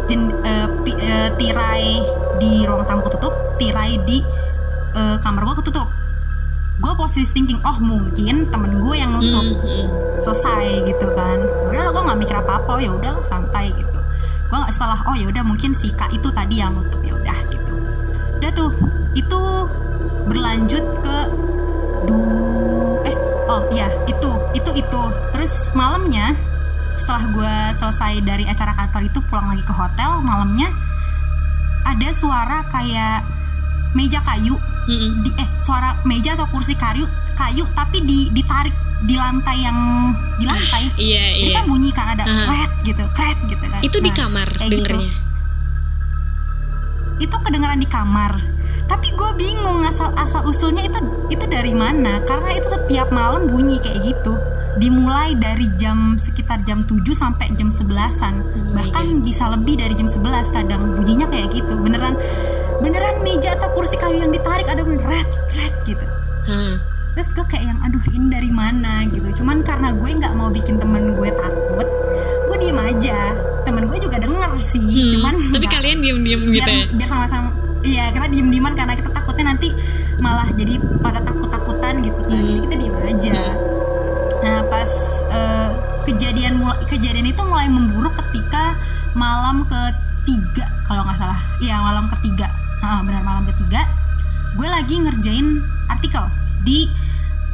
[0.09, 2.01] jen, uh, pi, uh, tirai
[2.41, 4.25] di ruang tamu ketutup tirai di
[4.97, 6.06] uh, kamar gue ketutup
[6.77, 9.87] gue positive thinking oh mungkin temen gue yang nutup mm -hmm.
[10.21, 11.39] selesai gitu kan.
[11.73, 13.99] Udah gue nggak mikir apa apa oh ya udah santai gitu.
[14.53, 17.39] Gue nggak setelah oh ya udah mungkin si kak itu tadi yang nutup ya udah
[17.49, 17.75] gitu.
[18.41, 18.71] Udah tuh
[19.17, 19.41] itu
[20.29, 21.19] berlanjut ke
[22.05, 22.21] du
[23.09, 23.17] eh
[23.49, 25.03] oh iya itu itu itu.
[25.33, 26.37] Terus malamnya
[26.97, 30.73] setelah gue selesai dari acara kantor itu pulang lagi ke hotel malamnya
[31.85, 33.21] ada suara kayak
[33.93, 34.57] meja kayu
[34.87, 35.11] mm-hmm.
[35.27, 37.05] di eh suara meja atau kursi kayu
[37.37, 38.73] kayu tapi di ditarik
[39.05, 39.79] di lantai yang
[40.41, 40.89] di lantai.
[40.97, 41.55] Iya iya.
[41.61, 42.49] kan bunyi kan ada uh-huh.
[42.49, 43.81] red gitu kret gitu kan.
[43.85, 44.99] Itu nah, di kamar dengernya gitu.
[47.17, 48.33] itu kedengeran di kamar.
[48.87, 52.23] Tapi gue bingung asal asal usulnya itu itu dari mana?
[52.23, 54.39] Karena itu setiap malam bunyi kayak gitu.
[54.77, 59.25] Dimulai dari jam sekitar jam 7 sampai jam 11-an oh bahkan God.
[59.25, 61.75] bisa lebih dari jam 11 kadang bunyinya kayak gitu.
[61.81, 62.15] Beneran
[62.81, 66.05] beneran meja atau kursi kayu yang ditarik ada red red gitu.
[66.47, 66.79] Hmm.
[67.17, 69.03] terus gue kayak yang aduh ini dari mana?
[69.09, 69.41] gitu.
[69.43, 71.89] Cuman karena gue nggak mau bikin temen gue takut
[72.47, 73.33] gue diem aja.
[73.65, 75.11] Temen gue juga denger sih hmm.
[75.17, 76.87] cuman tapi kalian diem diem gitu ya?
[76.95, 77.49] biar sama-sama
[77.83, 79.75] iya kita diem dieman karena kita takutnya nanti
[80.23, 82.37] malah jadi pada takut takutan gitu kan.
[82.37, 82.47] Hmm.
[82.47, 83.33] jadi kita diem aja.
[83.33, 83.55] Hmm.
[84.45, 84.91] nah pas
[85.33, 85.71] uh,
[86.07, 88.77] kejadian mulai kejadian itu mulai memburuk ketika
[89.17, 91.41] malam ketiga kalau nggak salah.
[91.59, 92.47] Iya malam ketiga
[92.83, 93.85] nah, benar malam ketiga
[94.57, 95.61] gue lagi ngerjain
[95.93, 96.25] artikel
[96.65, 96.89] di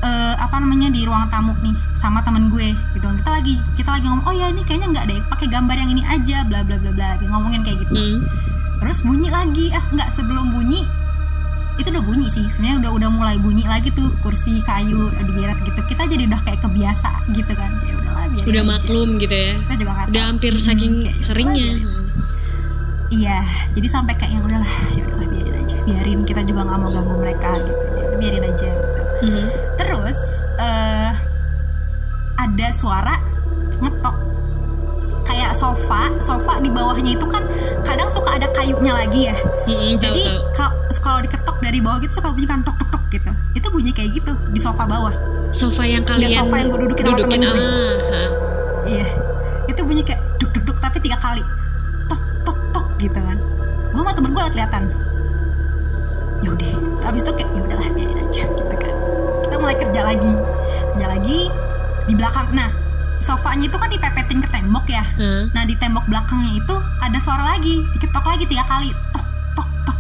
[0.03, 3.07] uh, apa namanya di ruang tamu nih sama temen gue gitu.
[3.07, 6.03] Kita lagi kita lagi ngomong oh ya ini kayaknya nggak deh pakai gambar yang ini
[6.07, 7.95] aja bla bla bla bla lagi ngomongin kayak gitu.
[7.95, 8.19] Hmm.
[8.83, 10.87] Terus bunyi lagi ah nggak sebelum bunyi
[11.81, 12.47] itu udah bunyi sih.
[12.55, 15.81] Sebenarnya udah udah mulai bunyi lagi tuh kursi kayu digeret gitu.
[15.87, 17.71] Kita jadi udah kayak kebiasa gitu kan.
[17.87, 19.55] Ya udahlah biar udah maklum gitu ya.
[19.67, 21.71] Kita juga udah hampir hmm, saking hmm, seringnya.
[23.13, 23.45] Iya
[23.77, 25.77] jadi sampai kayak yang udahlah ya udahlah biarin aja.
[25.85, 27.83] Biarin kita juga nggak mau ganggu mereka gitu.
[27.93, 29.03] Jadi biarin aja gitu.
[29.23, 29.47] Hmm.
[29.79, 30.19] terus
[30.59, 31.15] uh,
[32.41, 33.15] ada suara
[33.79, 34.17] ngetok.
[35.23, 37.47] Kayak sofa sofa di bawahnya itu kan
[37.87, 39.37] kadang suka ada kayunya lagi ya.
[39.69, 40.43] Hmm, jadi
[40.99, 43.31] kalau diketok dari bawah gitu suka bunyi kan tok tok tok gitu.
[43.55, 45.15] Itu bunyi kayak gitu di sofa bawah.
[45.53, 47.39] Sofa yang kalian ya, sofa yang gue dudukin, dudukin.
[47.45, 47.63] sama temen gue.
[48.89, 49.07] Iya.
[49.71, 50.22] Itu bunyi kayak
[53.03, 53.39] gitu kan.
[53.91, 54.83] Gue sama temen gue liat kelihatan.
[56.43, 56.73] Ya udah
[57.07, 58.95] habis itu kayak ya udahlah biarin aja gitu kan.
[59.47, 60.33] Kita mulai kerja lagi.
[60.95, 61.39] Kerja lagi
[62.07, 62.47] di belakang.
[62.55, 62.71] Nah
[63.23, 65.05] sofanya itu kan dipepetin ke tembok ya.
[65.15, 65.47] Hmm.
[65.55, 67.83] nah di tembok belakangnya itu ada suara lagi.
[67.99, 68.95] Diketok lagi tiga kali.
[69.11, 69.27] Tok
[69.59, 69.99] tok tok.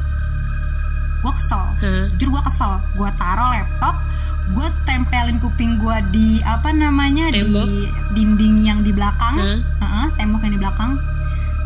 [1.27, 1.63] Gue kesel.
[1.83, 2.05] Hmm.
[2.17, 2.73] jujur gue kesel.
[2.95, 3.99] Gue taruh laptop
[4.43, 7.63] gue tempelin kuping gue di apa namanya tembok.
[7.63, 9.39] di dinding yang di belakang.
[9.39, 9.59] Hmm.
[9.81, 10.99] uh -uh, tembok yang di belakang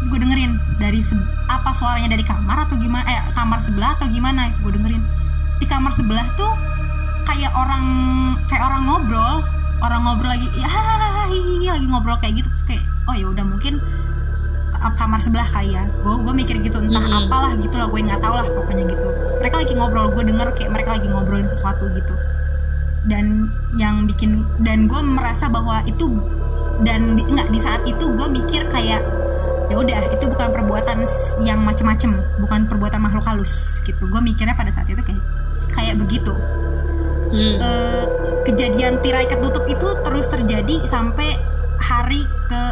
[0.00, 1.00] terus gue dengerin dari
[1.48, 5.02] apa suaranya dari kamar atau gimana eh kamar sebelah atau gimana gue dengerin.
[5.56, 6.52] Di kamar sebelah tuh
[7.26, 7.86] kayak orang
[8.46, 9.34] kayak orang ngobrol
[9.82, 10.70] orang ngobrol lagi ya
[11.26, 13.82] hihihi lagi ngobrol kayak gitu terus kayak oh ya udah mungkin
[14.94, 17.26] kamar sebelah kali ya gue gue mikir gitu entah mm -hmm.
[17.26, 19.06] apalah gitu lah gue nggak tahu lah pokoknya gitu.
[19.42, 22.14] Mereka lagi ngobrol gue denger kayak mereka lagi ngobrolin sesuatu gitu.
[23.06, 26.06] Dan yang bikin dan gue merasa bahwa itu
[26.84, 29.00] dan nggak di saat itu gue mikir kayak
[29.66, 31.02] ya udah itu bukan perbuatan
[31.42, 34.06] yang macem-macem bukan perbuatan makhluk halus gitu.
[34.06, 35.22] Gue mikirnya pada saat itu kayak
[35.74, 36.32] kayak begitu.
[37.26, 37.58] Hmm.
[37.58, 38.04] uh,
[38.46, 41.34] kejadian tirai ketutup itu terus terjadi sampai
[41.82, 42.62] hari ke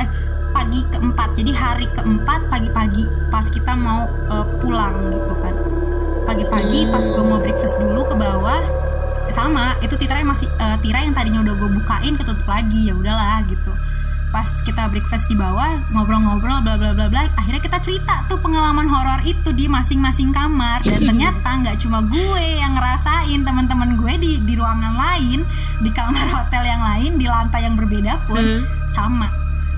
[0.00, 0.08] eh
[0.56, 1.36] pagi keempat.
[1.36, 5.54] Jadi hari keempat pagi-pagi pas kita mau uh, pulang gitu kan.
[6.24, 6.92] Pagi-pagi hmm.
[6.96, 8.64] pas gue mau breakfast dulu ke bawah
[9.28, 13.42] sama itu tirai masih uh, tirai yang tadinya udah gue bukain ketutup lagi ya udahlah
[13.50, 13.72] gitu
[14.34, 18.90] pas kita breakfast di bawah ngobrol-ngobrol bla bla bla bla akhirnya kita cerita tuh pengalaman
[18.90, 20.82] horor itu di masing-masing kamar.
[20.82, 25.46] Dan ternyata nggak cuma gue yang ngerasain teman-teman gue di di ruangan lain
[25.78, 28.90] di kamar hotel yang lain di lantai yang berbeda pun hmm.
[28.90, 29.30] sama.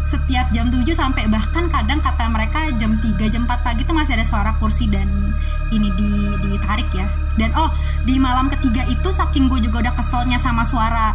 [0.09, 4.16] Setiap jam 7 sampai bahkan kadang kata mereka jam 3 jam 4 pagi itu masih
[4.16, 5.37] ada suara kursi dan
[5.69, 7.05] ini di ditarik ya.
[7.37, 7.69] Dan oh
[8.09, 11.12] di malam ketiga itu saking gue juga udah keselnya sama suara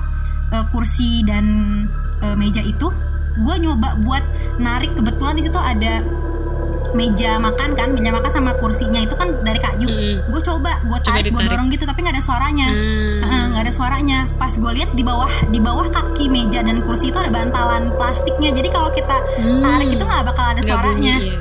[0.54, 1.46] uh, kursi dan
[2.22, 2.94] uh, meja itu
[3.38, 4.24] gue nyoba buat
[4.60, 6.04] narik kebetulan di situ ada
[6.92, 10.28] meja makan kan meja makan sama kursinya itu kan dari kayu mm.
[10.28, 12.68] gue coba gue tarik gue dorong gitu tapi nggak ada suaranya
[13.52, 13.64] nggak mm.
[13.64, 17.32] ada suaranya pas gue lihat di bawah di bawah kaki meja dan kursi itu ada
[17.32, 19.64] bantalan plastiknya jadi kalau kita mm.
[19.64, 21.32] tarik itu nggak bakal ada suaranya bunyi,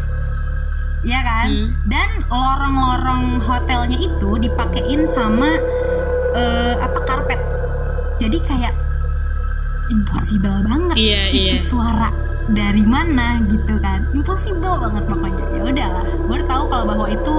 [1.02, 1.18] iya.
[1.18, 1.68] ya kan mm.
[1.90, 5.58] dan lorong-lorong hotelnya itu dipakein sama
[6.38, 7.40] uh, apa karpet
[8.22, 8.74] jadi kayak
[9.90, 10.96] impossible banget.
[10.96, 11.60] Iya, itu iya.
[11.60, 12.10] suara
[12.50, 14.06] dari mana gitu kan.
[14.14, 15.44] Impossible banget pokoknya.
[15.54, 17.34] Ya udahlah gue tahu kalau bahwa itu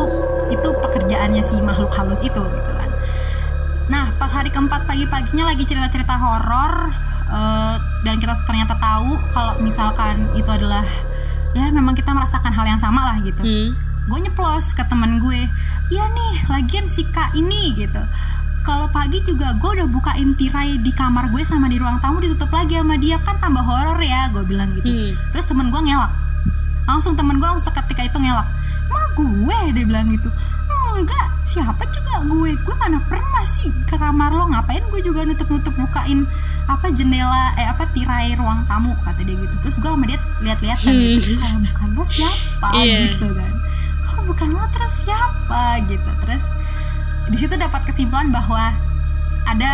[0.51, 2.89] itu pekerjaannya si makhluk halus itu gitu kan.
[3.87, 6.91] Nah pas hari keempat pagi-paginya lagi cerita-cerita horor
[7.31, 10.83] uh, dan kita ternyata tahu kalau misalkan itu adalah
[11.51, 13.43] ya memang kita merasakan hal yang sama lah gitu.
[13.43, 13.71] Hmm.
[14.01, 15.45] gue nyeplos ke temen gue
[15.93, 18.01] iya nih lagian si kak ini gitu
[18.61, 22.53] kalau pagi juga gue udah bukain tirai di kamar gue sama di ruang tamu ditutup
[22.53, 23.17] lagi sama dia.
[23.25, 24.89] Kan tambah horor ya gue bilang gitu.
[24.89, 25.11] Hmm.
[25.33, 26.13] terus temen gue ngelak.
[26.85, 28.45] Langsung temen gue langsung seketika itu ngelak.
[28.91, 29.57] Emang gue?
[29.73, 30.29] dia bilang gitu.
[30.91, 32.51] Enggak siapa juga gue?
[32.61, 34.45] Gue mana pernah sih ke kamar lo?
[34.53, 36.29] Ngapain gue juga nutup nutup bukain
[36.69, 38.93] apa jendela eh apa tirai ruang tamu?
[39.01, 39.55] kata dia gitu.
[39.65, 41.17] Terus gue sama dia lihat-lihat kan hmm.
[41.17, 41.33] gitu.
[41.41, 42.69] Kalau bukan lo siapa?
[42.77, 42.99] Yeah.
[43.09, 43.53] gitu kan.
[44.05, 45.63] Kalau bukan lo terus siapa?
[45.89, 46.11] gitu.
[46.27, 46.43] Terus
[47.29, 48.73] di situ dapat kesimpulan bahwa
[49.45, 49.73] ada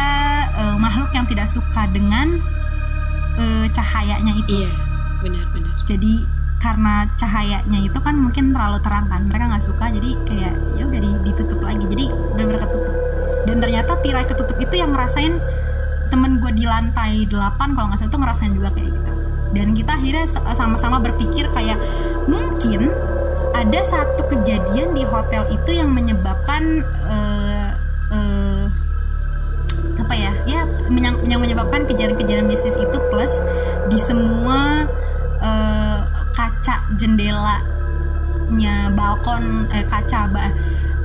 [0.56, 2.40] uh, makhluk yang tidak suka dengan
[3.38, 4.66] uh, cahayanya itu.
[4.66, 4.72] Iya,
[5.24, 5.76] benar-benar.
[5.88, 6.24] Jadi
[6.58, 11.00] karena cahayanya itu kan mungkin terlalu terang kan, mereka nggak suka, jadi kayak ya udah
[11.22, 12.96] ditutup lagi, jadi benar-benar ketutup.
[13.46, 15.38] Dan ternyata tirai ketutup itu yang ngerasain
[16.10, 19.12] temen gue di lantai 8 kalau nggak salah itu ngerasain juga kayak gitu.
[19.56, 21.80] Dan kita akhirnya sama-sama berpikir kayak
[22.28, 22.92] mungkin
[23.58, 27.74] ada satu kejadian di hotel itu yang menyebabkan uh,
[28.14, 28.64] uh,
[29.98, 30.32] apa ya?
[30.46, 30.62] Ya
[31.26, 33.34] yang menyebabkan kejadian-kejadian bisnis itu plus
[33.90, 34.86] di semua
[35.42, 36.00] uh,
[36.38, 40.54] kaca jendelanya balkon eh, kaca bah,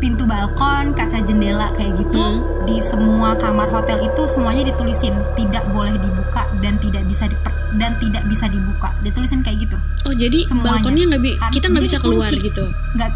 [0.02, 2.66] pintu balkon kaca jendela kayak gitu hmm.
[2.66, 7.94] di semua kamar hotel itu semuanya ditulisin tidak boleh dibuka dan tidak bisa diper dan
[8.02, 10.82] tidak bisa dibuka ditulisin kayak gitu oh jadi Semuanya.
[10.82, 12.48] balkonnya nggak bi kan, kita nggak bisa keluar dikunci.
[12.50, 12.64] gitu
[12.98, 13.10] nggak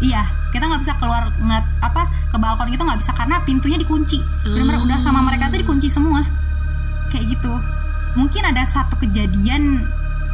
[0.00, 0.24] iya
[0.56, 4.56] kita nggak bisa keluar nggak apa ke balkon itu nggak bisa karena pintunya dikunci hmm.
[4.56, 6.24] benar-benar udah sama mereka tuh dikunci semua
[7.12, 7.60] kayak gitu
[8.16, 9.84] mungkin ada satu kejadian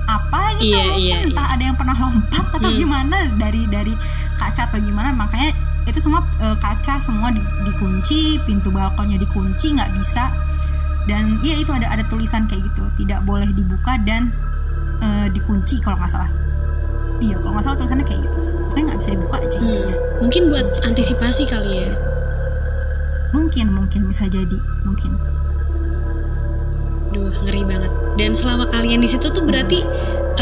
[0.08, 1.54] apa gitu iya, mungkin iya, entah iya.
[1.58, 2.78] ada yang pernah lompat atau hmm.
[2.80, 3.94] gimana dari dari
[4.40, 5.52] kaca atau gimana makanya
[5.98, 10.30] itu semua e, kaca semua di, dikunci pintu balkonnya dikunci nggak bisa.
[11.10, 14.28] Dan iya itu ada ada tulisan kayak gitu tidak boleh dibuka dan
[15.00, 16.28] uh, dikunci kalau nggak salah.
[17.18, 18.38] Iya kalau nggak salah tulisannya kayak gitu.
[18.68, 19.90] Pokoknya nggak bisa dibuka aja hmm.
[20.20, 21.90] mungkin buat kunci antisipasi kali ya.
[23.32, 25.16] Mungkin mungkin bisa jadi mungkin.
[27.16, 29.80] Duh ngeri banget dan selama kalian di situ tuh berarti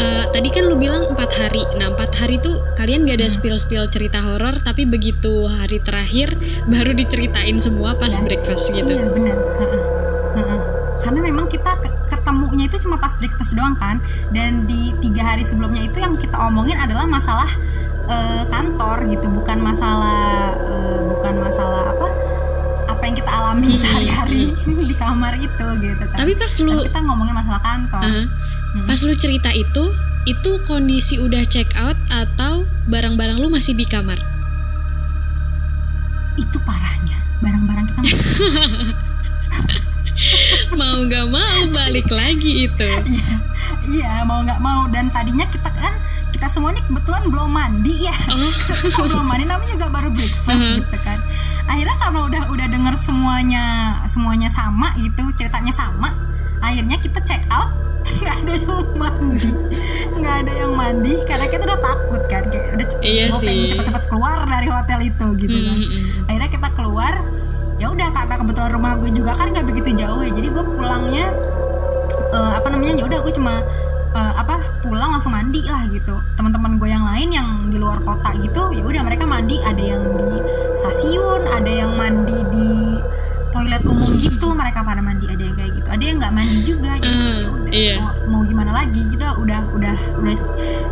[0.01, 1.61] uh, tadi kan lu bilang empat hari.
[1.77, 3.35] Nah empat hari tuh kalian gak ada hmm.
[3.37, 6.33] spill spill cerita horor tapi begitu hari terakhir
[6.65, 8.25] baru diceritain semua pas ya.
[8.25, 8.89] breakfast gitu.
[8.89, 9.37] Iya benar.
[10.97, 11.77] Karena memang kita
[12.09, 14.01] ketemunya itu cuma pas breakfast doang kan?
[14.33, 17.47] Dan di tiga hari sebelumnya itu yang kita omongin adalah masalah
[18.09, 19.29] uh, kantor gitu.
[19.29, 22.26] Bukan masalah uh, bukan masalah apa
[23.07, 24.51] yang kita alami sehari-hari
[24.91, 26.17] di kamar itu gitu kan.
[26.19, 28.03] Tapi pas lu kita ngomongin masalah kantor.
[28.03, 28.25] Uh,
[28.75, 28.83] hmm.
[28.83, 29.83] pas lu cerita itu
[30.27, 34.19] itu kondisi udah check out atau barang-barang lu masih di kamar?
[36.35, 37.15] Itu parahnya.
[37.39, 37.99] Barang-barang kita
[40.79, 42.91] mau nggak mau balik lagi itu.
[43.07, 43.31] Iya.
[43.87, 44.83] Iya mau nggak mau.
[44.91, 45.95] Dan tadinya kita kan
[46.35, 48.15] kita semua ini kebetulan belum mandi ya.
[48.27, 48.51] Oh.
[49.07, 50.75] belum mandi namanya juga baru breakfast uh -huh.
[50.83, 51.19] gitu kan
[51.67, 53.63] akhirnya karena udah udah denger semuanya
[54.07, 56.15] semuanya sama gitu ceritanya sama
[56.63, 57.69] akhirnya kita check out.
[58.23, 59.49] Nggak ada yang mandi.
[60.15, 64.03] Nggak ada yang mandi karena kita udah takut kan kayak udah iya mau pengen cepet-cepet
[64.07, 65.75] keluar dari hotel itu gitu kan.
[65.75, 66.27] mm -hmm.
[66.31, 67.13] akhirnya kita keluar
[67.77, 71.29] ya udah karena kebetulan rumah gue juga kan nggak begitu jauh ya jadi gue pulangnya
[72.33, 73.61] uh, apa namanya ya udah gue cuma
[74.17, 76.15] uh, apa pulang langsung mandi lah gitu.
[76.39, 79.59] Teman-teman gue yang lain yang di luar kota gitu ya udah mereka mandi.
[79.61, 80.31] Ada yang di
[80.73, 82.69] stasiun ada yang mandi di
[83.51, 84.47] toilet umum gitu.
[84.55, 85.87] Mereka pada mandi ada yang kayak gitu.
[85.91, 87.95] Ada yang nggak mandi juga jadi mm, ya udah iya.
[87.99, 90.37] mau, mau gimana lagi kita udah udah udah.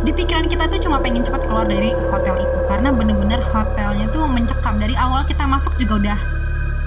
[0.04, 2.58] Di pikiran kita tuh cuma pengen cepat keluar dari hotel itu.
[2.68, 4.76] Karena bener-bener hotelnya tuh mencekam.
[4.76, 6.18] Dari awal kita masuk juga udah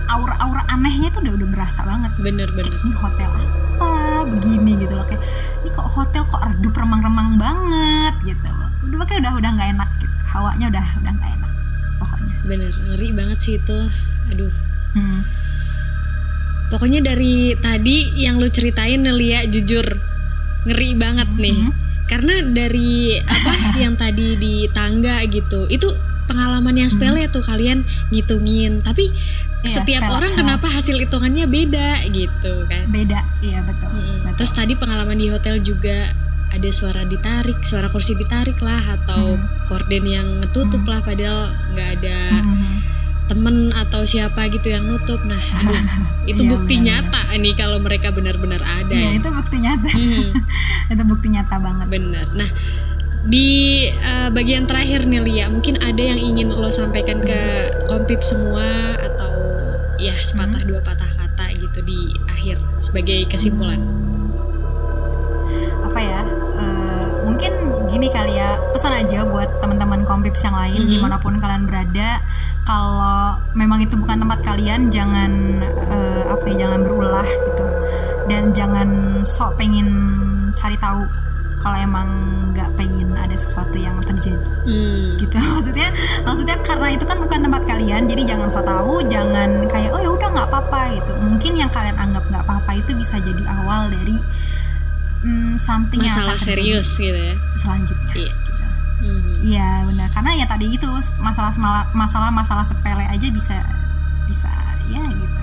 [0.10, 2.12] aura-aura anehnya tuh udah udah berasa banget.
[2.22, 3.30] Bener-bener ini hotel
[3.80, 5.22] apa begini gitu loh kayak
[5.64, 8.50] ini kok hotel kok redup remang-remang banget gitu
[8.90, 10.16] udah pakai udah udah nggak enak gitu.
[10.30, 11.52] Hawanya udah udah nggak enak
[12.02, 12.36] pokoknya.
[12.48, 13.80] Bener ngeri banget sih itu.
[14.34, 14.54] Aduh.
[14.90, 15.22] Hmm.
[16.74, 19.86] pokoknya dari tadi yang lu ceritain Nelia jujur
[20.66, 21.54] ngeri banget nih.
[21.54, 21.74] Hmm.
[22.10, 23.54] karena dari apa
[23.86, 25.86] yang tadi di tangga gitu itu
[26.30, 27.34] pengalaman yang sepele hmm.
[27.34, 27.82] tuh kalian
[28.13, 29.10] ngitungin tapi
[29.65, 30.15] iya, setiap sepele.
[30.22, 34.30] orang kenapa hasil hitungannya beda gitu kan beda iya betul, hmm.
[34.30, 36.13] betul terus tadi pengalaman di hotel juga
[36.50, 39.70] ada suara ditarik suara kursi ditarik lah atau hmm.
[39.70, 40.92] korden yang ngetutup hmm.
[40.94, 42.76] lah padahal nggak ada hmm.
[43.30, 45.82] temen atau siapa gitu yang nutup nah aduh,
[46.26, 47.06] itu Iya, bukti benar.
[47.06, 49.18] nyata nih kalau mereka benar-benar ada Iya ya.
[49.22, 50.30] itu bukti nyata Hmm,
[50.94, 52.50] itu bukti nyata banget bener nah
[53.28, 57.40] di eh, bagian terakhir nih Lia mungkin ada yang ingin lo sampaikan ke
[57.92, 59.32] kompip semua atau
[60.00, 63.84] ya sepatah dua patah kata gitu di akhir sebagai kesimpulan?
[65.84, 66.22] Apa ya?
[66.60, 67.52] Eh, mungkin
[67.92, 70.92] gini kali ya pesan aja buat teman-teman kompips yang lain Mhm.
[70.94, 72.24] di mana pun kalian berada.
[72.64, 75.32] Kalau memang itu bukan tempat kalian jangan
[75.90, 77.66] eh, apa ya jangan berulah gitu.
[78.30, 79.90] Dan jangan sok pengen
[80.54, 81.02] cari tahu
[81.60, 82.08] kalau emang
[82.56, 84.39] nggak pengen ada sesuatu yang terjadi.
[84.65, 85.36] Hmm, gitu.
[85.56, 85.89] Maksudnya
[86.24, 90.10] maksudnya karena itu kan bukan tempat kalian jadi jangan so tahu jangan kayak oh ya
[90.12, 91.13] udah nggak apa-apa gitu.
[91.19, 94.17] Mungkin yang kalian anggap nggak apa-apa itu bisa jadi awal dari
[95.28, 97.36] mm, something yang masalah akan terjadi serius gitu ya?
[97.60, 98.13] selanjutnya.
[98.15, 98.34] Iya.
[98.34, 98.63] gitu.
[99.00, 99.36] Hmm.
[99.39, 100.08] iya benar.
[100.12, 100.89] Karena ya tadi itu
[101.24, 101.52] masalah
[101.95, 103.56] masalah masalah sepele aja bisa
[104.28, 104.52] bisa
[104.91, 105.38] ya gitu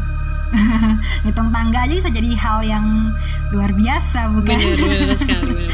[1.26, 2.87] hitung tangga aja bisa jadi hal yang
[3.50, 5.72] luar biasa bukan Bener, bener sekali bener.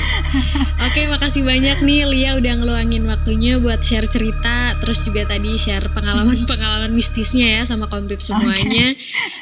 [0.82, 5.88] Oke makasih banyak nih Lia udah ngeluangin waktunya buat share cerita Terus juga tadi share
[5.92, 8.92] pengalaman-pengalaman mistisnya ya sama kompip semuanya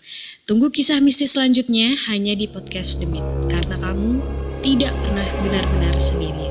[0.43, 4.19] Tunggu kisah mistis selanjutnya hanya di podcast Meet, karena kamu
[4.59, 6.42] tidak pernah benar-benar sendirian.